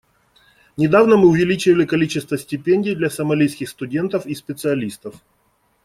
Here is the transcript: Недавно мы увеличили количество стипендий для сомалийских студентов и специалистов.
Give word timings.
Недавно 0.77 1.15
мы 1.15 1.27
увеличили 1.29 1.85
количество 1.85 2.35
стипендий 2.35 2.95
для 2.95 3.11
сомалийских 3.11 3.69
студентов 3.69 4.25
и 4.25 4.33
специалистов. 4.33 5.13